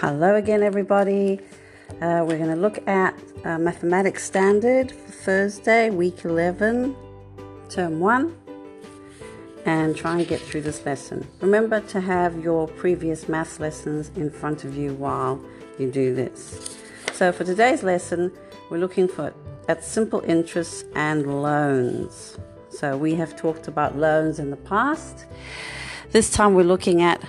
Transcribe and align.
Hello 0.00 0.36
again, 0.36 0.62
everybody. 0.62 1.40
Uh, 2.00 2.24
we're 2.24 2.38
going 2.38 2.54
to 2.54 2.54
look 2.54 2.86
at 2.86 3.20
uh, 3.44 3.58
Mathematics 3.58 4.22
Standard 4.22 4.92
for 4.92 5.10
Thursday, 5.10 5.90
week 5.90 6.24
11, 6.24 6.94
term 7.68 7.98
1, 7.98 8.32
and 9.64 9.96
try 9.96 10.20
and 10.20 10.28
get 10.28 10.40
through 10.40 10.60
this 10.60 10.86
lesson. 10.86 11.26
Remember 11.40 11.80
to 11.80 12.00
have 12.00 12.44
your 12.44 12.68
previous 12.68 13.28
maths 13.28 13.58
lessons 13.58 14.12
in 14.14 14.30
front 14.30 14.62
of 14.62 14.76
you 14.76 14.94
while 14.94 15.44
you 15.80 15.90
do 15.90 16.14
this. 16.14 16.78
So, 17.12 17.32
for 17.32 17.42
today's 17.42 17.82
lesson, 17.82 18.30
we're 18.70 18.78
looking 18.78 19.08
for 19.08 19.34
at 19.66 19.82
simple 19.82 20.20
interest 20.28 20.86
and 20.94 21.42
loans. 21.42 22.38
So, 22.70 22.96
we 22.96 23.16
have 23.16 23.34
talked 23.34 23.66
about 23.66 23.96
loans 23.96 24.38
in 24.38 24.50
the 24.50 24.58
past. 24.58 25.26
This 26.12 26.30
time, 26.30 26.54
we're 26.54 26.62
looking 26.62 27.02
at 27.02 27.20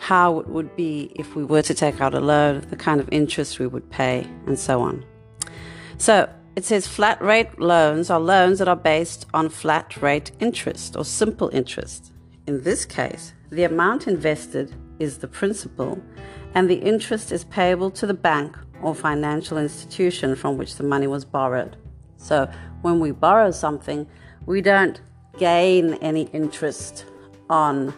how 0.00 0.40
it 0.40 0.48
would 0.48 0.74
be 0.74 1.12
if 1.14 1.36
we 1.36 1.44
were 1.44 1.62
to 1.62 1.74
take 1.74 2.00
out 2.00 2.14
a 2.14 2.20
loan, 2.20 2.62
the 2.70 2.76
kind 2.76 3.00
of 3.00 3.08
interest 3.12 3.58
we 3.58 3.66
would 3.66 3.88
pay, 3.90 4.26
and 4.46 4.58
so 4.58 4.80
on. 4.80 5.04
So 5.98 6.28
it 6.56 6.64
says 6.64 6.86
flat 6.86 7.20
rate 7.22 7.60
loans 7.60 8.08
are 8.08 8.18
loans 8.18 8.58
that 8.58 8.66
are 8.66 8.74
based 8.74 9.26
on 9.34 9.50
flat 9.50 10.00
rate 10.02 10.32
interest 10.40 10.96
or 10.96 11.04
simple 11.04 11.50
interest. 11.52 12.12
In 12.46 12.62
this 12.62 12.86
case, 12.86 13.34
the 13.50 13.64
amount 13.64 14.08
invested 14.08 14.74
is 14.98 15.18
the 15.18 15.28
principal, 15.28 16.02
and 16.54 16.68
the 16.68 16.76
interest 16.76 17.30
is 17.30 17.44
payable 17.44 17.90
to 17.92 18.06
the 18.06 18.14
bank 18.14 18.56
or 18.82 18.94
financial 18.94 19.58
institution 19.58 20.34
from 20.34 20.56
which 20.56 20.76
the 20.76 20.82
money 20.82 21.06
was 21.06 21.26
borrowed. 21.26 21.76
So 22.16 22.50
when 22.80 23.00
we 23.00 23.10
borrow 23.10 23.50
something, 23.50 24.06
we 24.46 24.62
don't 24.62 24.98
gain 25.38 25.94
any 25.94 26.22
interest 26.32 27.04
on 27.50 27.94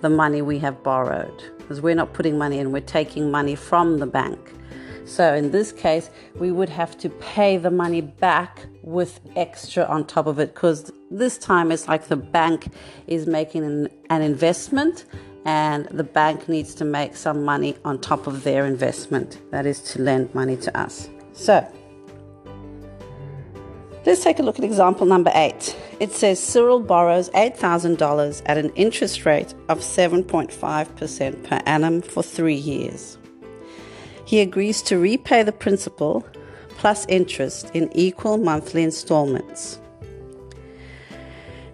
the 0.00 0.10
money 0.10 0.42
we 0.42 0.58
have 0.58 0.82
borrowed 0.82 1.42
because 1.58 1.80
we're 1.80 1.94
not 1.94 2.12
putting 2.12 2.38
money 2.38 2.58
in, 2.58 2.72
we're 2.72 2.80
taking 2.80 3.30
money 3.30 3.54
from 3.54 3.98
the 3.98 4.06
bank. 4.06 4.54
So 5.04 5.34
in 5.34 5.50
this 5.50 5.72
case, 5.72 6.10
we 6.36 6.52
would 6.52 6.68
have 6.68 6.96
to 6.98 7.08
pay 7.08 7.56
the 7.56 7.70
money 7.70 8.02
back 8.02 8.66
with 8.82 9.20
extra 9.36 9.84
on 9.84 10.06
top 10.06 10.26
of 10.26 10.38
it 10.38 10.54
because 10.54 10.92
this 11.10 11.38
time 11.38 11.72
it's 11.72 11.88
like 11.88 12.08
the 12.08 12.16
bank 12.16 12.68
is 13.06 13.26
making 13.26 13.64
an, 13.64 13.88
an 14.10 14.22
investment 14.22 15.06
and 15.44 15.86
the 15.86 16.04
bank 16.04 16.48
needs 16.48 16.74
to 16.74 16.84
make 16.84 17.16
some 17.16 17.42
money 17.42 17.74
on 17.84 17.98
top 18.00 18.26
of 18.26 18.44
their 18.44 18.66
investment. 18.66 19.40
That 19.50 19.64
is 19.64 19.80
to 19.92 20.02
lend 20.02 20.34
money 20.34 20.56
to 20.58 20.78
us. 20.78 21.08
So 21.32 21.66
let's 24.08 24.24
take 24.24 24.38
a 24.38 24.42
look 24.42 24.58
at 24.58 24.64
example 24.64 25.04
number 25.04 25.30
eight. 25.34 25.76
It 26.00 26.12
says 26.12 26.40
Cyril 26.40 26.80
borrows 26.80 27.28
$8,000 27.30 28.42
at 28.46 28.56
an 28.56 28.70
interest 28.70 29.26
rate 29.26 29.52
of 29.68 29.80
7.5% 29.80 31.44
per 31.44 31.60
annum 31.66 32.00
for 32.00 32.22
three 32.22 32.54
years. 32.54 33.18
He 34.24 34.40
agrees 34.40 34.80
to 34.82 34.98
repay 34.98 35.42
the 35.42 35.52
principal 35.52 36.26
plus 36.70 37.04
interest 37.06 37.70
in 37.74 37.90
equal 37.94 38.38
monthly 38.38 38.82
installments. 38.82 39.78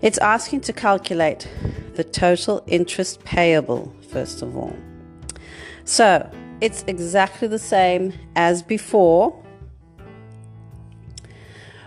It's 0.03 0.19
asking 0.19 0.63
to 0.63 0.73
calculate 0.73 1.49
the 1.95 2.03
total 2.03 2.65
interest 2.67 3.23
payable, 3.23 3.95
first 4.11 4.43
of 4.43 4.57
all. 4.57 4.77
So 5.85 6.29
it's 6.61 6.83
exactly 6.89 7.47
the 7.47 7.61
same 7.61 8.13
as 8.35 8.61
before 8.61 9.41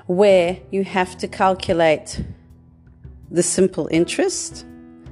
where 0.07 0.57
you 0.71 0.83
have 0.83 1.17
to 1.17 1.27
calculate 1.27 2.23
the 3.29 3.43
simple 3.43 3.87
interest, 3.91 4.65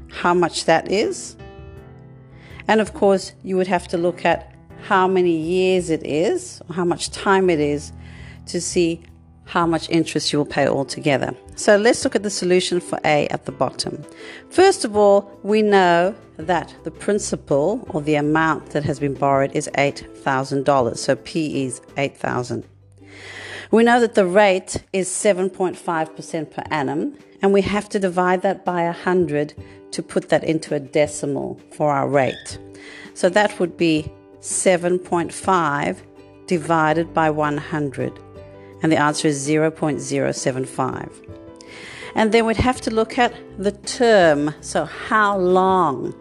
how 0.09 0.33
much 0.33 0.65
that 0.65 0.91
is. 0.91 1.35
And 2.67 2.81
of 2.81 2.93
course, 2.93 3.33
you 3.43 3.57
would 3.57 3.67
have 3.67 3.87
to 3.89 3.97
look 3.97 4.25
at 4.25 4.53
how 4.83 5.07
many 5.07 5.35
years 5.35 5.89
it 5.89 6.05
is, 6.05 6.61
or 6.69 6.75
how 6.75 6.85
much 6.85 7.11
time 7.11 7.49
it 7.49 7.59
is, 7.59 7.91
to 8.47 8.61
see 8.61 9.01
how 9.45 9.65
much 9.65 9.89
interest 9.89 10.33
you 10.33 10.39
will 10.39 10.45
pay 10.45 10.67
altogether. 10.67 11.35
So 11.55 11.77
let's 11.77 12.03
look 12.03 12.15
at 12.15 12.23
the 12.23 12.29
solution 12.29 12.79
for 12.79 12.99
A 13.05 13.27
at 13.27 13.45
the 13.45 13.51
bottom. 13.51 14.03
First 14.49 14.85
of 14.85 14.95
all, 14.95 15.31
we 15.43 15.61
know 15.61 16.15
that 16.37 16.73
the 16.83 16.91
principal 16.91 17.85
or 17.89 18.01
the 18.01 18.15
amount 18.15 18.71
that 18.71 18.83
has 18.83 18.99
been 18.99 19.13
borrowed 19.13 19.55
is 19.55 19.69
$8,000. 19.75 20.97
So 20.97 21.15
P 21.15 21.65
is 21.65 21.81
8,000. 21.97 22.65
We 23.71 23.83
know 23.83 23.99
that 23.99 24.15
the 24.15 24.25
rate 24.25 24.83
is 24.93 25.09
7.5% 25.09 26.51
per 26.51 26.63
annum, 26.69 27.17
and 27.41 27.51
we 27.51 27.61
have 27.61 27.89
to 27.89 27.99
divide 27.99 28.41
that 28.43 28.63
by 28.63 28.83
100 28.83 29.53
to 29.91 30.03
put 30.03 30.29
that 30.29 30.43
into 30.43 30.75
a 30.75 30.79
decimal 30.79 31.59
for 31.71 31.91
our 31.91 32.07
rate. 32.07 32.59
So 33.13 33.29
that 33.29 33.59
would 33.59 33.77
be 33.77 34.11
7.5 34.39 36.01
divided 36.47 37.13
by 37.13 37.29
100, 37.29 38.19
and 38.83 38.91
the 38.91 38.97
answer 38.97 39.27
is 39.27 39.47
0.075. 39.47 41.09
And 42.13 42.31
then 42.31 42.45
we'd 42.45 42.57
have 42.57 42.79
to 42.81 42.91
look 42.91 43.17
at 43.17 43.33
the 43.57 43.71
term, 43.71 44.53
so 44.61 44.85
how 44.85 45.37
long 45.37 46.13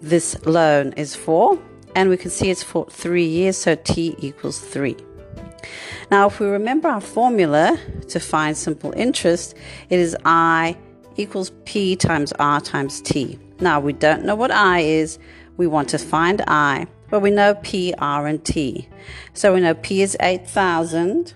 this 0.00 0.36
loan 0.46 0.92
is 0.96 1.14
for, 1.14 1.58
and 1.94 2.08
we 2.08 2.16
can 2.16 2.30
see 2.30 2.50
it's 2.50 2.62
for 2.62 2.86
three 2.90 3.26
years, 3.26 3.56
so 3.56 3.74
T 3.74 4.14
equals 4.18 4.58
3. 4.58 4.96
Now, 6.14 6.28
if 6.28 6.38
we 6.38 6.46
remember 6.46 6.86
our 6.86 7.00
formula 7.00 7.76
to 8.10 8.20
find 8.20 8.56
simple 8.56 8.92
interest, 8.96 9.56
it 9.90 9.98
is 9.98 10.16
I 10.24 10.76
equals 11.16 11.50
P 11.64 11.96
times 11.96 12.32
R 12.38 12.60
times 12.60 13.00
T. 13.00 13.36
Now, 13.58 13.80
we 13.80 13.94
don't 13.94 14.24
know 14.24 14.36
what 14.36 14.52
I 14.52 14.78
is. 14.78 15.18
We 15.56 15.66
want 15.66 15.88
to 15.88 15.98
find 15.98 16.40
I, 16.46 16.86
but 17.10 17.18
we 17.18 17.32
know 17.32 17.56
P, 17.64 17.94
R, 17.98 18.28
and 18.28 18.44
T. 18.44 18.88
So 19.32 19.54
we 19.54 19.60
know 19.60 19.74
P 19.74 20.02
is 20.02 20.16
8,000 20.20 21.34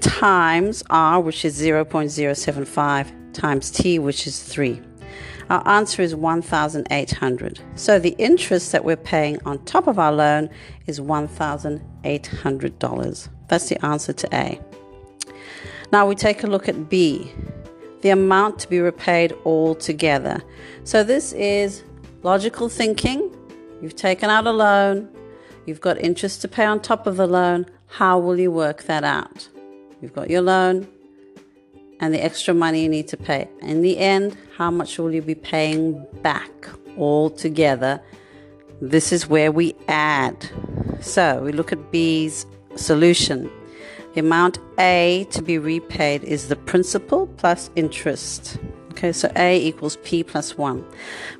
times 0.00 0.82
R, 0.90 1.20
which 1.20 1.44
is 1.44 1.56
0.075, 1.62 3.32
times 3.32 3.70
T, 3.70 4.00
which 4.00 4.26
is 4.26 4.42
3. 4.42 4.82
Our 5.50 5.66
answer 5.66 6.00
is 6.00 6.14
1,800. 6.14 7.60
So 7.74 7.98
the 7.98 8.14
interest 8.18 8.70
that 8.70 8.84
we're 8.84 8.96
paying 8.96 9.42
on 9.44 9.58
top 9.64 9.88
of 9.88 9.98
our 9.98 10.12
loan 10.12 10.48
is 10.86 11.00
$1,800. 11.00 13.28
That's 13.48 13.68
the 13.68 13.84
answer 13.84 14.12
to 14.12 14.28
A. 14.32 14.60
Now 15.92 16.06
we 16.06 16.14
take 16.14 16.44
a 16.44 16.46
look 16.46 16.68
at 16.68 16.88
B, 16.88 17.32
the 18.02 18.10
amount 18.10 18.60
to 18.60 18.68
be 18.68 18.78
repaid 18.78 19.32
altogether. 19.44 20.40
So 20.84 21.02
this 21.02 21.32
is 21.32 21.82
logical 22.22 22.68
thinking. 22.68 23.36
You've 23.82 23.96
taken 23.96 24.30
out 24.30 24.46
a 24.46 24.52
loan, 24.52 25.08
you've 25.66 25.80
got 25.80 25.98
interest 25.98 26.42
to 26.42 26.48
pay 26.48 26.64
on 26.64 26.78
top 26.80 27.08
of 27.08 27.16
the 27.16 27.26
loan. 27.26 27.66
How 27.88 28.20
will 28.20 28.38
you 28.38 28.52
work 28.52 28.84
that 28.84 29.02
out? 29.02 29.48
You've 30.00 30.12
got 30.12 30.30
your 30.30 30.42
loan, 30.42 30.86
and 32.00 32.14
the 32.14 32.22
extra 32.22 32.54
money 32.54 32.82
you 32.82 32.88
need 32.88 33.08
to 33.08 33.16
pay. 33.16 33.48
In 33.60 33.82
the 33.82 33.98
end, 33.98 34.36
how 34.56 34.70
much 34.70 34.98
will 34.98 35.12
you 35.12 35.22
be 35.22 35.34
paying 35.34 36.04
back 36.22 36.50
all 36.96 37.30
together? 37.30 38.00
This 38.80 39.12
is 39.12 39.28
where 39.28 39.52
we 39.52 39.74
add. 39.88 40.48
So 41.00 41.42
we 41.42 41.52
look 41.52 41.72
at 41.72 41.90
B's 41.90 42.46
solution. 42.76 43.50
The 44.14 44.20
amount 44.20 44.58
A 44.78 45.26
to 45.30 45.42
be 45.42 45.58
repaid 45.58 46.24
is 46.24 46.48
the 46.48 46.56
principal 46.56 47.26
plus 47.26 47.70
interest. 47.76 48.58
Okay, 48.90 49.12
so 49.12 49.30
A 49.36 49.58
equals 49.60 49.98
P 50.02 50.24
plus 50.24 50.58
1. 50.58 50.84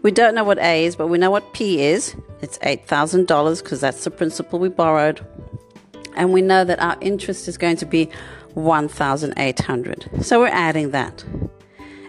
We 0.03 0.12
don't 0.12 0.34
know 0.34 0.44
what 0.44 0.59
A 0.59 0.84
is, 0.84 0.94
but 0.94 1.09
we 1.09 1.19
know 1.19 1.31
what 1.31 1.53
P 1.53 1.82
is. 1.82 2.15
It's 2.42 2.59
$8,000 2.59 3.62
because 3.62 3.81
that's 3.81 4.04
the 4.04 4.10
principal 4.10 4.59
we 4.59 4.69
borrowed. 4.69 5.27
And 6.16 6.32
we 6.32 6.42
know 6.42 6.65
that 6.65 6.81
our 6.81 6.97
interest 7.00 7.48
is 7.48 7.59
going 7.59 7.77
to 7.77 7.87
be 7.87 8.09
1,800. 8.55 10.25
So 10.25 10.41
we're 10.41 10.49
adding 10.49 10.91
that. 10.91 11.25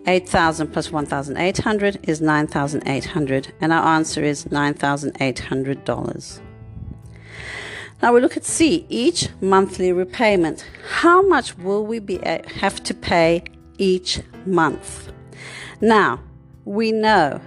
8,000 0.07 0.67
plus 0.73 0.91
1,800 0.91 1.99
is 2.03 2.21
9,800, 2.21 3.53
and 3.61 3.71
our 3.71 3.85
answer 3.95 4.23
is 4.23 4.45
$9,800. 4.45 6.41
Now 8.01 8.13
we 8.13 8.19
look 8.19 8.35
at 8.35 8.43
C, 8.43 8.87
each 8.89 9.29
monthly 9.41 9.91
repayment. 9.93 10.65
How 10.89 11.21
much 11.21 11.55
will 11.59 11.85
we 11.85 11.99
be, 11.99 12.19
uh, 12.23 12.39
have 12.55 12.81
to 12.83 12.95
pay 12.95 13.43
each 13.77 14.21
month? 14.45 15.11
Now, 15.81 16.19
we 16.65 16.91
know 16.91 17.39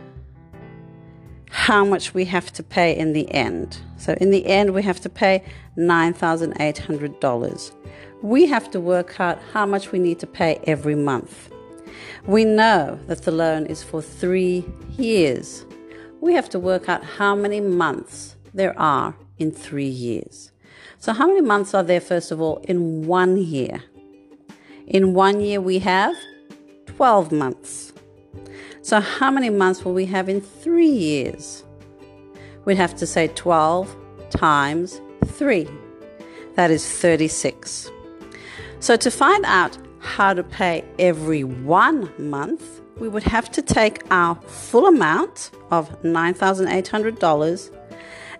how 1.50 1.84
much 1.84 2.14
we 2.14 2.24
have 2.26 2.52
to 2.52 2.62
pay 2.62 2.96
in 2.96 3.12
the 3.14 3.28
end. 3.32 3.78
So 3.96 4.14
in 4.20 4.30
the 4.30 4.46
end, 4.46 4.74
we 4.74 4.82
have 4.82 5.00
to 5.00 5.08
pay 5.08 5.42
$9,800 5.76 7.72
we 8.24 8.46
have 8.46 8.70
to 8.70 8.80
work 8.80 9.20
out 9.20 9.38
how 9.52 9.66
much 9.66 9.92
we 9.92 9.98
need 9.98 10.18
to 10.18 10.26
pay 10.26 10.58
every 10.66 10.94
month. 10.94 11.52
We 12.26 12.46
know 12.46 12.98
that 13.06 13.20
the 13.22 13.30
loan 13.30 13.66
is 13.66 13.82
for 13.82 14.00
three 14.00 14.64
years. 14.96 15.66
We 16.22 16.32
have 16.32 16.48
to 16.50 16.58
work 16.58 16.88
out 16.88 17.04
how 17.04 17.36
many 17.36 17.60
months 17.60 18.36
there 18.54 18.76
are 18.80 19.14
in 19.36 19.50
three 19.50 19.94
years. 20.08 20.52
So, 21.00 21.12
how 21.12 21.26
many 21.26 21.42
months 21.42 21.74
are 21.74 21.82
there, 21.82 22.00
first 22.00 22.30
of 22.30 22.40
all, 22.40 22.64
in 22.66 23.06
one 23.06 23.36
year? 23.36 23.84
In 24.86 25.12
one 25.12 25.42
year, 25.42 25.60
we 25.60 25.80
have 25.80 26.14
12 26.86 27.30
months. 27.30 27.92
So, 28.80 29.00
how 29.00 29.30
many 29.30 29.50
months 29.50 29.84
will 29.84 29.92
we 29.92 30.06
have 30.06 30.30
in 30.30 30.40
three 30.40 30.88
years? 30.88 31.62
we'd 32.64 32.78
have 32.78 32.94
to 32.96 33.06
say 33.06 33.28
12 33.28 33.94
times 34.30 34.98
3. 35.26 35.68
That 36.54 36.70
is 36.70 36.88
36. 36.88 37.90
So 38.84 38.96
to 38.96 39.10
find 39.10 39.44
out 39.46 39.78
how 40.00 40.34
to 40.34 40.42
pay 40.42 40.84
every 40.98 41.42
one 41.42 42.12
month, 42.18 42.82
we 42.98 43.08
would 43.08 43.22
have 43.22 43.50
to 43.52 43.62
take 43.62 44.02
our 44.10 44.34
full 44.42 44.84
amount 44.84 45.52
of 45.70 45.88
$9,800 46.02 47.70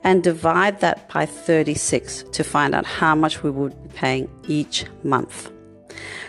and 0.03 0.23
divide 0.23 0.81
that 0.81 1.09
by 1.09 1.25
36 1.25 2.25
to 2.31 2.45
find 2.45 2.75
out 2.75 2.85
how 2.85 3.15
much 3.15 3.43
we 3.43 3.51
would 3.51 3.83
be 3.85 3.89
paying 3.95 4.29
each 4.47 4.85
month. 5.03 5.51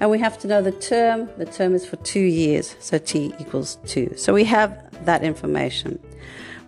And 0.00 0.10
we 0.10 0.18
have 0.18 0.38
to 0.40 0.48
know 0.48 0.62
the 0.62 0.72
term. 0.72 1.28
The 1.38 1.46
term 1.46 1.74
is 1.74 1.86
for 1.86 1.96
two 1.96 2.20
years, 2.20 2.76
so 2.80 2.98
T 2.98 3.34
equals 3.38 3.78
2. 3.86 4.14
So 4.16 4.32
we 4.32 4.44
have 4.44 5.04
that 5.04 5.22
information. 5.22 5.98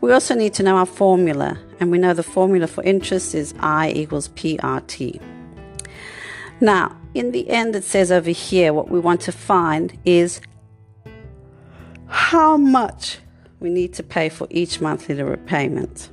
We 0.00 0.12
also 0.12 0.34
need 0.34 0.54
to 0.54 0.62
know 0.62 0.76
our 0.76 0.86
formula, 0.86 1.58
and 1.80 1.90
we 1.90 1.98
know 1.98 2.12
the 2.12 2.22
formula 2.22 2.66
for 2.66 2.84
interest 2.84 3.34
is 3.34 3.54
I 3.60 3.90
equals 3.90 4.28
PRT. 4.30 5.20
Now, 6.60 6.96
in 7.14 7.32
the 7.32 7.48
end, 7.48 7.74
it 7.74 7.84
says 7.84 8.12
over 8.12 8.30
here 8.30 8.72
what 8.72 8.90
we 8.90 9.00
want 9.00 9.20
to 9.22 9.32
find 9.32 9.96
is 10.04 10.40
how 12.06 12.56
much 12.56 13.18
we 13.60 13.70
need 13.70 13.94
to 13.94 14.02
pay 14.02 14.28
for 14.28 14.46
each 14.50 14.80
monthly 14.80 15.22
repayment. 15.22 16.10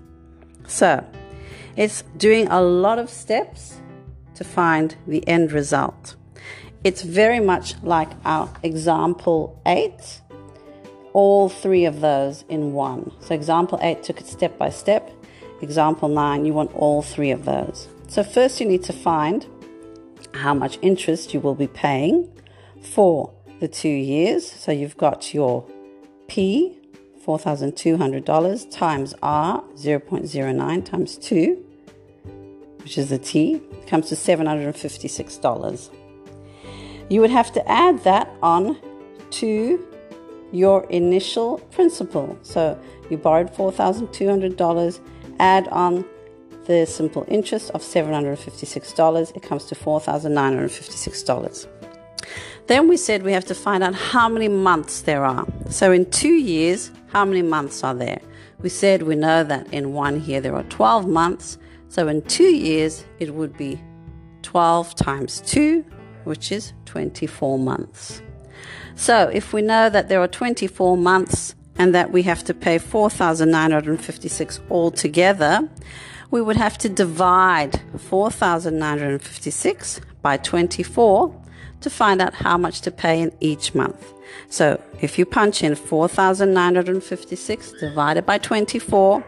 So, 0.67 1.05
it's 1.75 2.03
doing 2.17 2.47
a 2.47 2.61
lot 2.61 2.97
of 2.97 3.09
steps 3.09 3.81
to 4.35 4.43
find 4.43 4.95
the 5.07 5.27
end 5.27 5.51
result. 5.51 6.15
It's 6.83 7.03
very 7.03 7.39
much 7.39 7.75
like 7.83 8.09
our 8.25 8.49
example 8.63 9.61
8, 9.67 9.93
all 11.13 11.47
three 11.47 11.85
of 11.85 12.01
those 12.01 12.43
in 12.49 12.73
one. 12.73 13.11
So, 13.19 13.35
example 13.35 13.77
8 13.83 14.01
took 14.01 14.19
it 14.19 14.25
step 14.25 14.57
by 14.57 14.71
step. 14.71 15.11
Example 15.61 16.09
9, 16.09 16.43
you 16.43 16.53
want 16.53 16.73
all 16.73 17.03
three 17.03 17.29
of 17.29 17.45
those. 17.45 17.87
So, 18.07 18.23
first 18.23 18.59
you 18.59 18.65
need 18.65 18.83
to 18.85 18.93
find 18.93 19.45
how 20.33 20.55
much 20.55 20.79
interest 20.81 21.35
you 21.35 21.39
will 21.39 21.53
be 21.53 21.67
paying 21.67 22.27
for 22.81 23.31
the 23.59 23.67
two 23.67 23.87
years. 23.87 24.51
So, 24.51 24.71
you've 24.71 24.97
got 24.97 25.35
your 25.35 25.63
P, 26.27 26.79
$4,200, 27.23 28.71
times 28.71 29.13
R, 29.21 29.63
0.09 29.75 30.85
times 30.85 31.17
2, 31.17 31.63
which 32.79 32.97
is 32.97 33.09
the 33.09 33.19
T, 33.19 33.61
comes 33.85 34.09
to 34.09 34.15
$756 34.15 36.00
you 37.11 37.19
would 37.19 37.29
have 37.29 37.51
to 37.51 37.61
add 37.69 38.01
that 38.05 38.29
on 38.41 38.77
to 39.29 39.85
your 40.53 40.85
initial 40.85 41.57
principal. 41.75 42.39
So 42.41 42.79
you 43.09 43.17
borrowed 43.17 43.53
$4,200, 43.53 44.99
add 45.37 45.67
on 45.67 46.05
the 46.67 46.85
simple 46.85 47.25
interest 47.27 47.71
of 47.71 47.81
$756, 47.81 49.35
it 49.35 49.43
comes 49.43 49.65
to 49.65 49.75
$4,956. 49.75 51.67
Then 52.67 52.87
we 52.87 52.95
said 52.95 53.23
we 53.23 53.33
have 53.33 53.43
to 53.45 53.55
find 53.55 53.83
out 53.83 53.93
how 53.93 54.29
many 54.29 54.47
months 54.47 55.01
there 55.01 55.25
are. 55.25 55.45
So 55.69 55.91
in 55.91 56.09
two 56.11 56.35
years, 56.35 56.91
how 57.07 57.25
many 57.25 57.41
months 57.41 57.83
are 57.83 57.93
there? 57.93 58.21
We 58.61 58.69
said 58.69 59.01
we 59.03 59.15
know 59.15 59.43
that 59.43 59.67
in 59.73 59.91
one 59.91 60.23
year 60.23 60.39
there 60.39 60.55
are 60.55 60.63
12 60.63 61.09
months. 61.09 61.57
So 61.89 62.07
in 62.07 62.21
two 62.21 62.55
years, 62.55 63.03
it 63.19 63.33
would 63.33 63.57
be 63.57 63.81
12 64.43 64.95
times 64.95 65.41
2, 65.41 65.83
which 66.23 66.51
is 66.51 66.73
24 66.85 67.59
months. 67.59 68.21
So 68.95 69.29
if 69.33 69.53
we 69.53 69.61
know 69.61 69.89
that 69.89 70.09
there 70.09 70.19
are 70.21 70.27
24 70.27 70.97
months 70.97 71.55
and 71.77 71.95
that 71.95 72.11
we 72.11 72.23
have 72.23 72.43
to 72.43 72.53
pay 72.53 72.77
4,956 72.77 74.59
altogether, 74.69 75.69
we 76.29 76.41
would 76.41 76.57
have 76.57 76.77
to 76.79 76.89
divide 76.89 77.79
4,956 77.97 80.01
by 80.21 80.35
24 80.37 81.41
to 81.81 81.89
find 81.89 82.21
out 82.21 82.35
how 82.35 82.57
much 82.57 82.79
to 82.81 82.91
pay 82.91 83.21
in 83.21 83.31
each 83.39 83.73
month. 83.73 84.13
So 84.49 84.79
if 85.01 85.17
you 85.17 85.25
punch 85.25 85.63
in 85.63 85.75
4,956 85.75 87.73
divided 87.79 88.25
by 88.25 88.37
24, 88.37 89.23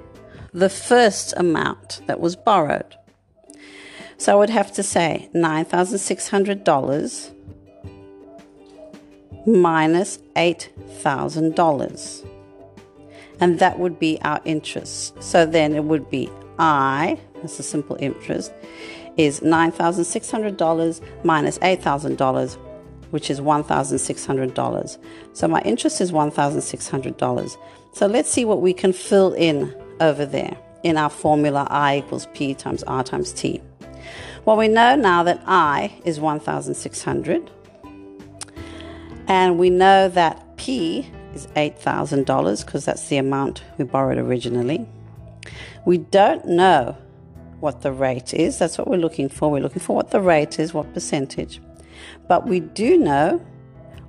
the 0.53 0.69
first 0.69 1.33
amount 1.37 2.01
that 2.07 2.19
was 2.19 2.35
borrowed. 2.35 2.97
So 4.17 4.33
I 4.33 4.35
would 4.35 4.49
have 4.49 4.73
to 4.73 4.83
say 4.83 5.29
$9,600 5.33 7.31
minus 9.45 10.17
$8,000 10.35 12.38
and 13.39 13.59
that 13.59 13.79
would 13.79 13.99
be 13.99 14.19
our 14.21 14.41
interest. 14.45 15.21
So 15.21 15.45
then 15.45 15.75
it 15.75 15.83
would 15.83 16.09
be 16.09 16.29
I 16.57 17.19
that's 17.41 17.59
a 17.59 17.63
simple 17.63 17.97
interest, 17.99 18.53
is 19.17 19.39
$9,600 19.41 21.01
minus 21.23 21.57
$8,000, 21.59 22.57
which 23.11 23.29
is 23.29 23.39
$1,600. 23.39 24.97
So 25.33 25.47
my 25.47 25.61
interest 25.61 26.01
is 26.01 26.11
$1,600. 26.11 27.57
So 27.93 28.07
let's 28.07 28.29
see 28.29 28.45
what 28.45 28.61
we 28.61 28.73
can 28.73 28.93
fill 28.93 29.33
in 29.33 29.73
over 29.99 30.25
there 30.25 30.57
in 30.83 30.97
our 30.97 31.09
formula 31.09 31.67
I 31.69 31.97
equals 31.97 32.27
P 32.33 32.53
times 32.53 32.83
R 32.83 33.03
times 33.03 33.33
T. 33.33 33.61
Well, 34.45 34.57
we 34.57 34.67
know 34.67 34.95
now 34.95 35.23
that 35.23 35.41
I 35.45 35.99
is 36.05 36.19
1,600 36.19 37.51
and 39.27 39.59
we 39.59 39.69
know 39.69 40.07
that 40.09 40.57
P 40.57 41.09
is 41.33 41.47
$8,000 41.47 42.65
because 42.65 42.85
that's 42.85 43.07
the 43.07 43.17
amount 43.17 43.63
we 43.77 43.85
borrowed 43.85 44.17
originally. 44.17 44.87
We 45.85 45.97
don't 45.97 46.45
know 46.45 46.97
what 47.59 47.81
the 47.81 47.91
rate 47.91 48.33
is. 48.33 48.59
That's 48.59 48.77
what 48.77 48.87
we're 48.87 48.97
looking 48.97 49.29
for. 49.29 49.51
We're 49.51 49.61
looking 49.61 49.81
for 49.81 49.95
what 49.95 50.11
the 50.11 50.21
rate 50.21 50.59
is, 50.59 50.73
what 50.73 50.93
percentage. 50.93 51.61
But 52.27 52.47
we 52.47 52.59
do 52.59 52.97
know 52.97 53.45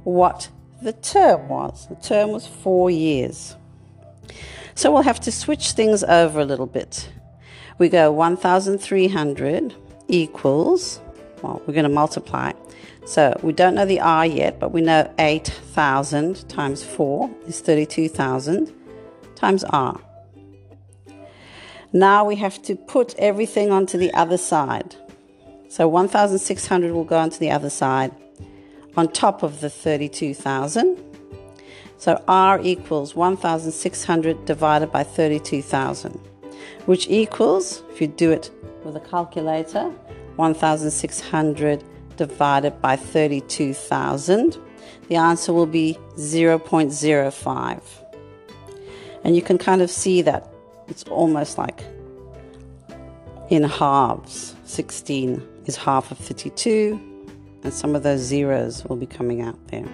what 0.05 0.49
the 0.83 0.93
term 0.93 1.49
was. 1.49 1.87
The 1.89 1.97
term 1.97 2.31
was 2.31 2.47
four 2.47 2.91
years. 2.91 3.57
So 4.75 4.91
we'll 4.93 5.03
have 5.03 5.21
to 5.21 5.33
switch 5.33 5.73
things 5.73 6.03
over 6.05 6.41
a 6.41 6.45
little 6.45 6.67
bit. 6.67 7.11
We 7.79 7.89
go 7.89 8.13
1,300 8.13 9.75
equals, 10.09 11.01
well, 11.43 11.63
we're 11.67 11.75
going 11.75 11.85
to 11.85 11.89
multiply. 11.89 12.53
So 13.11 13.37
we 13.43 13.53
don't 13.53 13.75
know 13.75 13.87
the 13.87 13.99
R 13.99 14.25
yet, 14.25 14.61
but 14.61 14.71
we 14.71 14.83
know 14.83 15.13
8,000 15.19 16.49
times 16.49 16.85
4 16.85 17.29
is 17.49 17.59
32,000 17.59 18.73
times 19.35 19.65
R. 19.65 20.01
Now 21.93 22.25
we 22.25 22.37
have 22.37 22.63
to 22.63 22.77
put 22.77 23.17
everything 23.19 23.73
onto 23.73 23.99
the 23.99 24.15
other 24.15 24.37
side. 24.37 24.95
So 25.69 25.89
1,600 25.89 26.93
will 26.93 27.03
go 27.03 27.19
onto 27.19 27.41
the 27.41 27.51
other 27.51 27.69
side 27.69 28.13
on 28.97 29.09
top 29.09 29.43
of 29.43 29.61
the 29.61 29.71
32,000. 29.71 30.97
So 31.99 32.23
R 32.29 32.61
equals 32.63 33.17
1,600 33.17 34.45
divided 34.45 34.93
by 34.93 35.03
32,000, 35.03 36.13
which 36.87 37.09
equals, 37.09 37.83
if 37.91 38.01
you 38.01 38.07
do 38.07 38.31
it 38.31 38.53
with 38.85 38.95
a 38.95 39.01
calculator, 39.01 39.91
1,600 40.37 41.85
divided 42.21 42.83
by 42.83 42.97
32,000. 42.97 44.59
The 45.09 45.17
answer 45.17 45.55
will 45.55 45.65
be 45.65 45.99
0.05. 46.17 47.83
And 49.25 49.35
you 49.35 49.41
can 49.41 49.57
kind 49.57 49.81
of 49.81 49.91
see 49.91 50.21
that 50.21 50.53
it's 50.89 51.03
almost 51.05 51.57
like 51.57 51.83
in 53.49 53.63
halves. 53.63 54.55
16 54.65 55.43
is 55.65 55.77
half 55.77 56.11
of 56.11 56.19
32, 56.19 57.01
and 57.65 57.73
some 57.73 57.97
of 57.97 58.03
those 58.03 58.21
zeros 58.21 58.85
will 58.85 58.97
be 58.97 59.07
coming 59.07 59.41
out 59.41 59.59
there. 59.69 59.89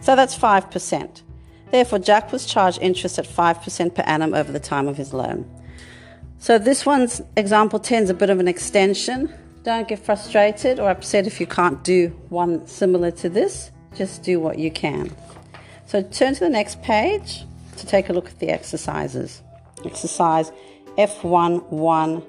So 0.00 0.16
that's 0.16 0.36
5%. 0.36 1.22
Therefore, 1.70 2.00
Jack 2.00 2.32
was 2.32 2.46
charged 2.46 2.80
interest 2.82 3.16
at 3.20 3.26
5% 3.26 3.94
per 3.94 4.02
annum 4.02 4.34
over 4.34 4.50
the 4.50 4.58
time 4.58 4.88
of 4.88 4.96
his 4.96 5.14
loan. 5.14 5.48
So 6.38 6.58
this 6.58 6.84
one's 6.84 7.22
example 7.36 7.78
10 7.78 8.02
is 8.02 8.10
a 8.10 8.14
bit 8.14 8.28
of 8.28 8.40
an 8.40 8.48
extension. 8.48 9.32
Don't 9.62 9.86
get 9.86 9.98
frustrated 9.98 10.80
or 10.80 10.88
upset 10.88 11.26
if 11.26 11.40
you 11.40 11.46
can't 11.46 11.84
do 11.84 12.08
one 12.30 12.66
similar 12.66 13.10
to 13.12 13.28
this. 13.28 13.70
Just 13.94 14.22
do 14.22 14.40
what 14.40 14.58
you 14.58 14.70
can. 14.70 15.14
So 15.86 16.02
turn 16.02 16.34
to 16.34 16.40
the 16.40 16.48
next 16.48 16.82
page 16.82 17.44
to 17.76 17.86
take 17.86 18.08
a 18.08 18.12
look 18.12 18.28
at 18.28 18.38
the 18.38 18.48
exercises. 18.48 19.42
Exercise 19.84 20.52
F1 20.96 22.24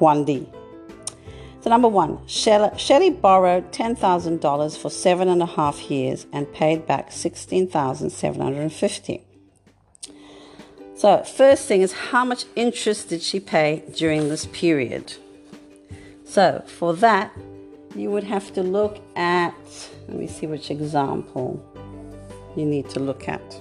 1D. 0.00 0.46
So, 1.60 1.70
number 1.70 1.88
one, 1.88 2.26
Shelley 2.26 3.10
borrowed 3.10 3.72
$10,000 3.72 4.78
for 4.78 4.90
seven 4.90 5.28
and 5.28 5.42
a 5.42 5.46
half 5.46 5.90
years 5.90 6.26
and 6.30 6.52
paid 6.52 6.86
back 6.86 7.10
$16,750. 7.10 9.22
So, 10.96 11.22
first 11.24 11.66
thing 11.66 11.82
is 11.82 11.92
how 11.92 12.24
much 12.24 12.44
interest 12.54 13.08
did 13.08 13.20
she 13.20 13.40
pay 13.40 13.82
during 13.94 14.28
this 14.28 14.46
period? 14.46 15.14
So, 16.24 16.62
for 16.66 16.94
that, 16.94 17.32
you 17.96 18.10
would 18.10 18.24
have 18.24 18.52
to 18.54 18.62
look 18.62 19.00
at, 19.16 19.54
let 20.08 20.16
me 20.16 20.28
see 20.28 20.46
which 20.46 20.70
example 20.70 21.60
you 22.56 22.64
need 22.64 22.88
to 22.90 23.00
look 23.00 23.28
at. 23.28 23.60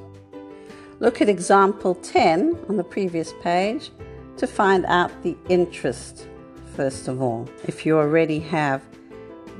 Look 0.99 1.21
at 1.21 1.29
example 1.29 1.95
10 1.95 2.57
on 2.69 2.77
the 2.77 2.83
previous 2.83 3.33
page 3.41 3.89
to 4.37 4.47
find 4.47 4.85
out 4.85 5.11
the 5.23 5.35
interest, 5.49 6.27
first 6.75 7.07
of 7.07 7.21
all, 7.21 7.49
if 7.65 7.85
you 7.85 7.97
already 7.97 8.39
have 8.39 8.81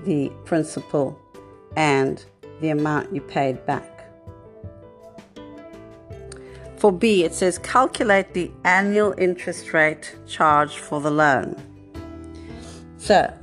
the 0.05 0.31
principal 0.45 1.19
and 1.75 2.23
the 2.61 2.69
amount 2.69 3.13
you 3.13 3.21
paid 3.21 3.65
back. 3.65 3.92
For 6.83 6.91
B, 6.91 7.23
it 7.23 7.33
says 7.33 7.57
calculate 7.59 8.33
the 8.33 8.51
annual 8.65 9.15
interest 9.17 9.71
rate 9.71 10.17
charged 10.27 10.79
for 10.79 10.99
the 10.99 11.09
loan. 11.09 11.55
So, 12.97 13.33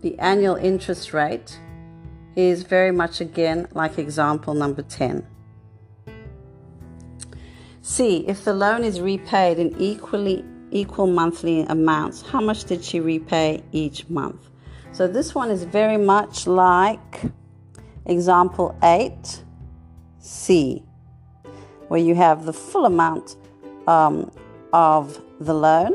the 0.00 0.18
annual 0.18 0.56
interest 0.56 1.12
rate 1.12 1.56
is 2.34 2.64
very 2.64 2.90
much 2.90 3.20
again 3.20 3.68
like 3.74 3.96
example 3.96 4.54
number 4.54 4.82
10. 4.82 5.24
C. 7.80 8.24
If 8.26 8.44
the 8.44 8.54
loan 8.54 8.82
is 8.82 9.00
repaid 9.00 9.60
in 9.60 9.72
equally 9.78 10.44
equal 10.72 11.06
monthly 11.06 11.60
amounts, 11.66 12.22
how 12.22 12.40
much 12.40 12.64
did 12.64 12.82
she 12.82 12.98
repay 12.98 13.62
each 13.70 14.10
month? 14.10 14.50
So 14.90 15.06
this 15.06 15.32
one 15.32 15.52
is 15.52 15.62
very 15.62 15.96
much 15.96 16.48
like 16.48 17.22
example 18.04 18.76
8, 18.82 19.44
C, 20.18 20.82
where 21.90 22.00
you 22.00 22.14
have 22.14 22.44
the 22.44 22.52
full 22.52 22.86
amount 22.86 23.34
um, 23.88 24.30
of 24.72 25.20
the 25.40 25.52
loan 25.52 25.92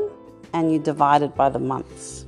and 0.52 0.70
you 0.70 0.78
divide 0.78 1.22
it 1.22 1.34
by 1.34 1.48
the 1.48 1.58
months. 1.58 2.26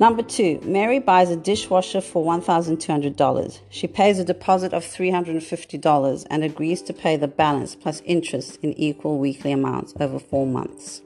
Number 0.00 0.22
two, 0.22 0.58
Mary 0.62 1.00
buys 1.00 1.28
a 1.30 1.36
dishwasher 1.36 2.00
for 2.00 2.24
$1,200. 2.24 3.58
She 3.68 3.86
pays 3.86 4.18
a 4.18 4.24
deposit 4.24 4.72
of 4.72 4.84
$350 4.86 6.26
and 6.30 6.42
agrees 6.42 6.80
to 6.80 6.94
pay 6.94 7.16
the 7.16 7.28
balance 7.28 7.74
plus 7.74 8.00
interest 8.06 8.58
in 8.62 8.72
equal 8.72 9.18
weekly 9.18 9.52
amounts 9.52 9.92
over 10.00 10.18
four 10.18 10.46
months. 10.46 11.02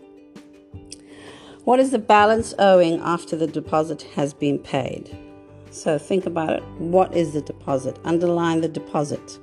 What 1.64 1.80
is 1.80 1.90
the 1.90 1.98
balance 1.98 2.54
owing 2.60 3.00
after 3.00 3.34
the 3.34 3.48
deposit 3.48 4.02
has 4.14 4.32
been 4.32 4.60
paid? 4.60 5.18
So 5.72 5.98
think 5.98 6.26
about 6.26 6.50
it. 6.50 6.62
What 6.78 7.12
is 7.12 7.32
the 7.32 7.42
deposit? 7.42 7.98
Underline 8.04 8.60
the 8.60 8.68
deposit. 8.68 9.40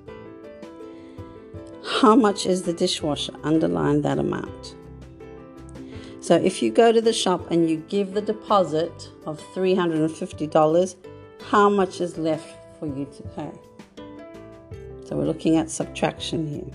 How 2.01 2.15
much 2.15 2.45
is 2.45 2.61
the 2.61 2.73
dishwasher? 2.73 3.33
Underline 3.43 4.03
that 4.03 4.19
amount. 4.19 4.75
So 6.19 6.35
if 6.35 6.61
you 6.61 6.69
go 6.69 6.91
to 6.91 7.01
the 7.01 7.11
shop 7.11 7.49
and 7.49 7.67
you 7.67 7.77
give 7.89 8.13
the 8.13 8.21
deposit 8.21 9.09
of 9.25 9.41
$350, 9.55 10.95
how 11.49 11.69
much 11.69 11.99
is 11.99 12.19
left 12.19 12.55
for 12.77 12.85
you 12.85 13.07
to 13.17 13.23
pay? 13.29 13.51
So 15.05 15.15
we're 15.15 15.25
looking 15.25 15.57
at 15.57 15.71
subtraction 15.71 16.45
here. 16.45 16.71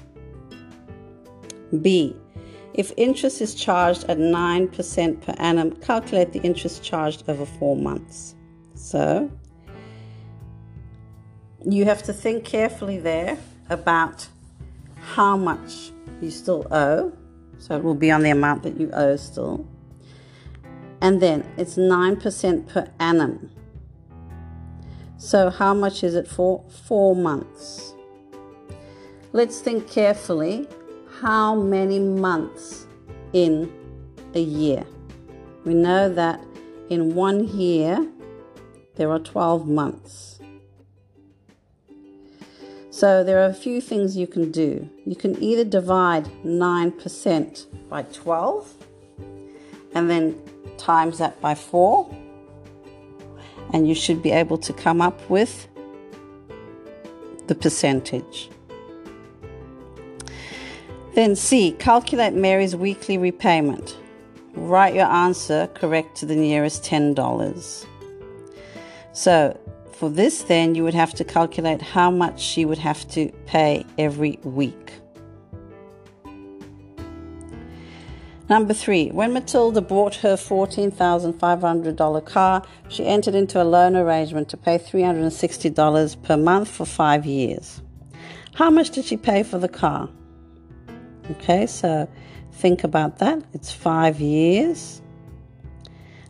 B. 1.80 2.16
If 2.74 2.90
interest 2.96 3.40
is 3.40 3.54
charged 3.54 4.02
at 4.08 4.18
9% 4.18 5.20
per 5.20 5.34
annum, 5.38 5.70
calculate 5.76 6.32
the 6.32 6.40
interest 6.40 6.82
charged 6.82 7.22
over 7.28 7.46
four 7.46 7.76
months. 7.76 8.34
So 8.74 9.30
you 11.64 11.84
have 11.84 12.02
to 12.02 12.12
think 12.12 12.44
carefully 12.44 12.98
there 12.98 13.38
about 13.70 14.26
how 15.02 15.36
much 15.36 15.90
you 16.20 16.30
still 16.30 16.66
owe 16.70 17.12
so 17.62 17.76
it 17.76 17.84
will 17.84 17.94
be 17.94 18.10
on 18.10 18.22
the 18.22 18.30
amount 18.30 18.64
that 18.64 18.80
you 18.80 18.90
owe 18.92 19.14
still. 19.14 19.64
And 21.00 21.22
then 21.22 21.44
it's 21.56 21.76
9% 21.76 22.68
per 22.68 22.90
annum. 22.98 23.50
So 25.16 25.48
how 25.48 25.72
much 25.72 26.02
is 26.02 26.16
it 26.16 26.26
for? 26.26 26.64
Four 26.86 27.14
months. 27.14 27.94
Let's 29.32 29.60
think 29.60 29.88
carefully 29.88 30.66
how 31.20 31.54
many 31.54 32.00
months 32.00 32.88
in 33.32 33.72
a 34.34 34.40
year. 34.40 34.84
We 35.64 35.74
know 35.74 36.12
that 36.12 36.40
in 36.88 37.14
one 37.14 37.46
year 37.46 38.04
there 38.96 39.12
are 39.12 39.20
12 39.20 39.68
months. 39.68 40.31
So 42.92 43.24
there 43.24 43.38
are 43.38 43.46
a 43.46 43.54
few 43.54 43.80
things 43.80 44.18
you 44.18 44.26
can 44.26 44.52
do. 44.52 44.86
You 45.06 45.16
can 45.16 45.42
either 45.42 45.64
divide 45.64 46.26
9% 46.44 47.66
by 47.88 48.02
12 48.02 48.74
and 49.94 50.10
then 50.10 50.38
times 50.76 51.16
that 51.16 51.40
by 51.40 51.54
4 51.54 52.06
and 53.72 53.88
you 53.88 53.94
should 53.94 54.22
be 54.22 54.30
able 54.30 54.58
to 54.58 54.74
come 54.74 55.00
up 55.00 55.18
with 55.30 55.68
the 57.46 57.54
percentage. 57.54 58.50
Then 61.14 61.34
C. 61.34 61.72
Calculate 61.72 62.34
Mary's 62.34 62.76
weekly 62.76 63.16
repayment. 63.16 63.96
Write 64.52 64.94
your 64.94 65.06
answer 65.06 65.66
correct 65.72 66.18
to 66.18 66.26
the 66.26 66.36
nearest 66.36 66.84
$10. 66.84 67.86
So 69.14 69.58
for 70.02 70.10
this, 70.10 70.42
then 70.42 70.74
you 70.74 70.82
would 70.82 70.94
have 70.94 71.14
to 71.14 71.22
calculate 71.22 71.80
how 71.80 72.10
much 72.10 72.40
she 72.40 72.64
would 72.64 72.78
have 72.78 73.06
to 73.06 73.30
pay 73.46 73.86
every 73.96 74.36
week. 74.42 74.94
Number 78.48 78.74
three, 78.74 79.10
when 79.12 79.32
Matilda 79.32 79.80
bought 79.80 80.16
her 80.16 80.34
$14,500 80.34 82.26
car, 82.26 82.64
she 82.88 83.06
entered 83.06 83.36
into 83.36 83.62
a 83.62 83.66
loan 83.76 83.94
arrangement 83.94 84.48
to 84.48 84.56
pay 84.56 84.76
$360 84.76 86.22
per 86.24 86.36
month 86.36 86.68
for 86.68 86.84
five 86.84 87.24
years. 87.24 87.80
How 88.54 88.70
much 88.70 88.90
did 88.90 89.04
she 89.04 89.16
pay 89.16 89.44
for 89.44 89.58
the 89.58 89.68
car? 89.68 90.08
Okay, 91.30 91.68
so 91.68 92.08
think 92.50 92.82
about 92.82 93.18
that. 93.18 93.40
It's 93.52 93.70
five 93.70 94.20
years. 94.20 95.00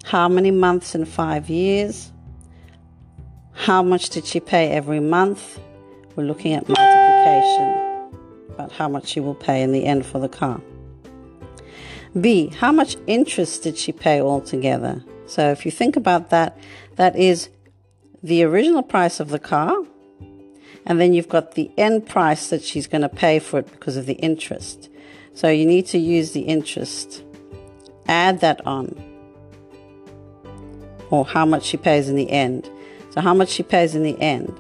How 0.05 0.29
many 0.29 0.50
months 0.50 0.95
in 0.95 1.07
five 1.07 1.49
years? 1.49 2.12
How 3.52 3.82
much 3.82 4.11
did 4.11 4.26
she 4.26 4.40
pay 4.40 4.71
every 4.71 5.00
month? 5.00 5.61
We're 6.16 6.25
looking 6.25 6.52
at 6.54 6.68
multiplication, 6.68 8.18
but 8.56 8.73
how 8.73 8.88
much 8.88 9.06
she 9.06 9.21
will 9.21 9.35
pay 9.35 9.62
in 9.62 9.73
the 9.73 9.85
end 9.85 10.04
for 10.04 10.18
the 10.18 10.28
car. 10.28 10.61
B, 12.21 12.49
how 12.49 12.73
much 12.73 12.97
interest 13.06 13.62
did 13.62 13.78
she 13.78 13.92
pay 13.92 14.21
altogether? 14.21 15.02
So 15.26 15.50
if 15.50 15.64
you 15.64 15.71
think 15.71 15.97
about 15.97 16.30
that, 16.30 16.59
that 16.97 17.16
is 17.16 17.49
the 18.23 18.42
original 18.42 18.82
price 18.82 19.21
of 19.21 19.30
the 19.30 19.38
car, 19.38 19.75
and 20.85 21.00
then 21.00 21.14
you've 21.14 21.28
got 21.28 21.54
the 21.54 21.71
end 21.78 22.06
price 22.06 22.50
that 22.50 22.62
she's 22.62 22.87
going 22.87 23.02
to 23.02 23.09
pay 23.09 23.38
for 23.38 23.61
it 23.61 23.71
because 23.71 23.97
of 23.97 24.06
the 24.06 24.14
interest. 24.14 24.90
So 25.35 25.49
you 25.49 25.64
need 25.64 25.87
to 25.87 25.99
use 25.99 26.32
the 26.32 26.42
interest. 26.42 27.23
Add 28.06 28.40
that 28.40 28.66
on. 28.66 29.00
Or 31.11 31.25
how 31.25 31.47
much 31.47 31.64
she 31.64 31.76
pays 31.76 32.09
in 32.09 32.16
the 32.16 32.30
end. 32.30 32.68
So 33.12 33.21
how 33.21 33.35
much 33.35 33.50
she 33.50 33.62
pays 33.62 33.95
in 33.95 34.02
the 34.02 34.19
end. 34.21 34.59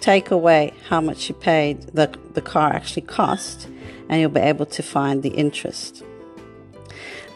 Take 0.00 0.30
away 0.30 0.74
how 0.88 1.00
much 1.00 1.18
she 1.18 1.32
paid 1.32 1.80
the, 1.94 2.12
the 2.34 2.42
car 2.42 2.70
actually 2.70 3.02
cost, 3.02 3.66
and 4.08 4.20
you'll 4.20 4.30
be 4.30 4.40
able 4.40 4.66
to 4.66 4.82
find 4.82 5.22
the 5.22 5.30
interest. 5.30 6.02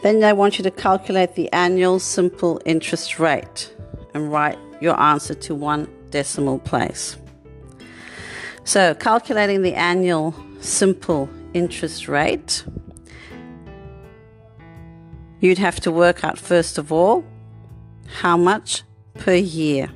Then 0.03 0.23
I 0.23 0.33
want 0.33 0.59
you 0.59 0.63
to 0.63 0.69
calculate 0.71 1.33
the 1.33 1.51
annual 1.53 1.99
simple 1.99 2.61
interest 2.65 3.17
rate 3.17 3.73
and 4.13 4.31
write 4.31 4.59
your 4.79 4.99
answer 4.99 5.33
to 5.33 5.55
one 5.55 5.87
decimal 6.11 6.59
place. 6.59 7.17
So, 8.63 8.93
calculating 8.93 9.63
the 9.63 9.73
annual 9.73 10.35
simple 10.59 11.29
interest 11.55 12.07
rate, 12.07 12.63
you'd 15.39 15.57
have 15.57 15.79
to 15.79 15.91
work 15.91 16.23
out 16.23 16.37
first 16.37 16.77
of 16.77 16.91
all 16.91 17.25
how 18.19 18.37
much 18.37 18.83
per 19.15 19.33
year. 19.33 19.89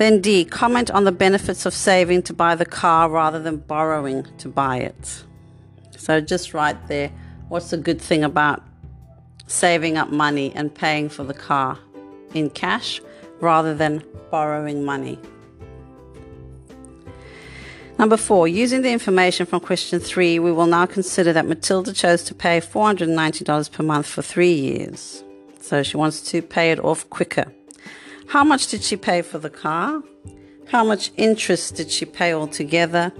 Then 0.00 0.22
D, 0.22 0.46
comment 0.46 0.90
on 0.90 1.04
the 1.04 1.12
benefits 1.12 1.66
of 1.66 1.74
saving 1.74 2.22
to 2.22 2.32
buy 2.32 2.54
the 2.54 2.64
car 2.64 3.10
rather 3.10 3.38
than 3.38 3.58
borrowing 3.58 4.26
to 4.38 4.48
buy 4.48 4.78
it. 4.78 5.24
So 5.94 6.22
just 6.22 6.54
right 6.54 6.78
there, 6.88 7.12
what's 7.50 7.68
the 7.68 7.76
good 7.76 8.00
thing 8.00 8.24
about 8.24 8.62
saving 9.46 9.98
up 9.98 10.08
money 10.08 10.52
and 10.54 10.74
paying 10.74 11.10
for 11.10 11.22
the 11.22 11.34
car 11.34 11.78
in 12.32 12.48
cash 12.48 13.02
rather 13.42 13.74
than 13.74 14.02
borrowing 14.30 14.86
money? 14.86 15.18
Number 17.98 18.16
four, 18.16 18.48
using 18.48 18.80
the 18.80 18.92
information 18.92 19.44
from 19.44 19.60
question 19.60 20.00
three, 20.00 20.38
we 20.38 20.50
will 20.50 20.64
now 20.64 20.86
consider 20.86 21.34
that 21.34 21.44
Matilda 21.44 21.92
chose 21.92 22.22
to 22.22 22.34
pay 22.34 22.62
$490 22.62 23.70
per 23.70 23.82
month 23.82 24.06
for 24.06 24.22
three 24.22 24.54
years. 24.54 25.22
So 25.60 25.82
she 25.82 25.98
wants 25.98 26.22
to 26.30 26.40
pay 26.40 26.70
it 26.70 26.82
off 26.82 27.10
quicker. 27.10 27.52
How 28.30 28.44
much 28.44 28.68
did 28.68 28.84
she 28.84 28.96
pay 28.96 29.22
for 29.22 29.38
the 29.40 29.50
car? 29.50 30.04
How 30.68 30.84
much 30.84 31.10
interest 31.16 31.74
did 31.74 31.90
she 31.90 32.04
pay 32.04 32.32
altogether? 32.32 33.12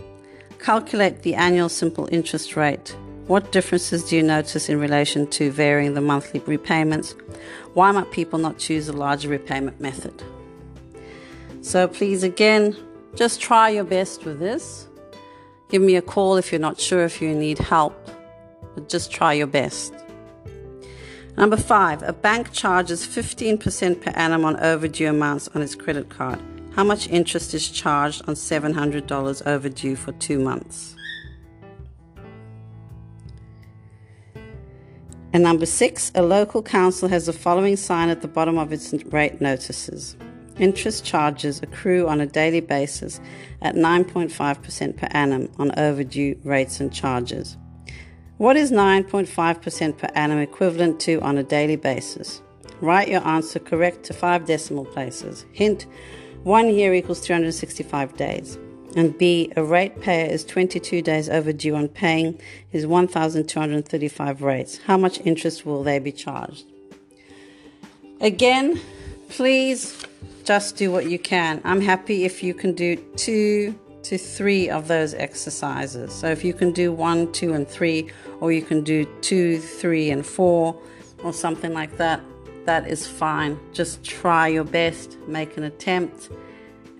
Calculate 0.60 1.22
the 1.22 1.34
annual 1.34 1.68
simple 1.68 2.08
interest 2.12 2.54
rate. 2.54 2.96
What 3.26 3.50
differences 3.50 4.04
do 4.04 4.14
you 4.14 4.22
notice 4.22 4.68
in 4.68 4.78
relation 4.78 5.26
to 5.30 5.50
varying 5.50 5.94
the 5.94 6.00
monthly 6.00 6.38
repayments? 6.46 7.16
Why 7.74 7.90
might 7.90 8.12
people 8.12 8.38
not 8.38 8.58
choose 8.58 8.86
a 8.86 8.92
larger 8.92 9.28
repayment 9.28 9.80
method? 9.80 10.22
So 11.60 11.88
please, 11.88 12.22
again, 12.22 12.76
just 13.16 13.40
try 13.40 13.68
your 13.70 13.82
best 13.82 14.24
with 14.24 14.38
this. 14.38 14.86
Give 15.70 15.82
me 15.82 15.96
a 15.96 16.02
call 16.02 16.36
if 16.36 16.52
you're 16.52 16.60
not 16.60 16.78
sure 16.78 17.02
if 17.02 17.20
you 17.20 17.34
need 17.34 17.58
help, 17.58 17.96
but 18.76 18.88
just 18.88 19.10
try 19.10 19.32
your 19.32 19.48
best. 19.48 19.92
Number 21.40 21.56
five, 21.56 22.02
a 22.02 22.12
bank 22.12 22.52
charges 22.52 23.06
15% 23.06 24.02
per 24.02 24.10
annum 24.10 24.44
on 24.44 24.60
overdue 24.60 25.08
amounts 25.08 25.48
on 25.48 25.62
its 25.62 25.74
credit 25.74 26.10
card. 26.10 26.38
How 26.76 26.84
much 26.84 27.08
interest 27.08 27.54
is 27.54 27.66
charged 27.70 28.20
on 28.28 28.34
$700 28.34 29.46
overdue 29.46 29.96
for 29.96 30.12
two 30.12 30.38
months? 30.38 30.94
And 35.32 35.42
number 35.42 35.64
six, 35.64 36.12
a 36.14 36.20
local 36.20 36.62
council 36.62 37.08
has 37.08 37.24
the 37.24 37.32
following 37.32 37.76
sign 37.76 38.10
at 38.10 38.20
the 38.20 38.28
bottom 38.28 38.58
of 38.58 38.70
its 38.70 38.92
rate 39.04 39.40
notices. 39.40 40.18
Interest 40.58 41.02
charges 41.02 41.62
accrue 41.62 42.06
on 42.06 42.20
a 42.20 42.26
daily 42.26 42.60
basis 42.60 43.18
at 43.62 43.76
9.5% 43.76 44.94
per 44.98 45.08
annum 45.12 45.50
on 45.58 45.72
overdue 45.78 46.38
rates 46.44 46.80
and 46.80 46.92
charges. 46.92 47.56
What 48.40 48.56
is 48.56 48.72
9.5% 48.72 49.98
per 49.98 50.08
annum 50.14 50.38
equivalent 50.38 50.98
to 51.00 51.20
on 51.20 51.36
a 51.36 51.42
daily 51.42 51.76
basis? 51.76 52.40
Write 52.80 53.08
your 53.08 53.20
answer 53.28 53.58
correct 53.58 54.04
to 54.04 54.14
five 54.14 54.46
decimal 54.46 54.86
places. 54.86 55.44
Hint 55.52 55.84
one 56.44 56.70
year 56.72 56.94
equals 56.94 57.20
365 57.20 58.16
days. 58.16 58.56
And 58.96 59.18
B, 59.18 59.52
a 59.56 59.62
rate 59.62 60.00
payer 60.00 60.24
is 60.24 60.42
22 60.46 61.02
days 61.02 61.28
overdue 61.28 61.74
on 61.74 61.88
paying 61.88 62.40
his 62.70 62.86
1,235 62.86 64.40
rates. 64.40 64.78
How 64.86 64.96
much 64.96 65.20
interest 65.26 65.66
will 65.66 65.82
they 65.82 65.98
be 65.98 66.10
charged? 66.10 66.64
Again, 68.22 68.80
please 69.28 70.02
just 70.44 70.76
do 70.76 70.90
what 70.90 71.10
you 71.10 71.18
can. 71.18 71.60
I'm 71.62 71.82
happy 71.82 72.24
if 72.24 72.42
you 72.42 72.54
can 72.54 72.72
do 72.72 72.96
two 73.16 73.78
to 74.02 74.18
three 74.18 74.70
of 74.70 74.88
those 74.88 75.14
exercises. 75.14 76.12
So 76.12 76.28
if 76.28 76.44
you 76.44 76.52
can 76.52 76.72
do 76.72 76.92
one, 76.92 77.32
two, 77.32 77.52
and 77.52 77.68
three, 77.68 78.10
or 78.40 78.52
you 78.52 78.62
can 78.62 78.82
do 78.82 79.04
two, 79.20 79.58
three, 79.58 80.10
and 80.10 80.24
four, 80.24 80.80
or 81.22 81.32
something 81.32 81.72
like 81.74 81.96
that, 81.98 82.20
that 82.64 82.86
is 82.86 83.06
fine. 83.06 83.58
Just 83.72 84.04
try 84.04 84.48
your 84.48 84.64
best, 84.64 85.18
make 85.26 85.56
an 85.56 85.64
attempt, 85.64 86.30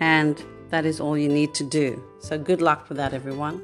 and 0.01 0.43
that 0.69 0.85
is 0.85 1.01
all 1.01 1.17
you 1.17 1.29
need 1.29 1.55
to 1.55 1.65
do. 1.65 2.03
So 2.19 2.39
good 2.39 2.61
luck 2.61 2.89
with 2.89 2.99
that, 2.99 3.15
everyone. 3.15 3.63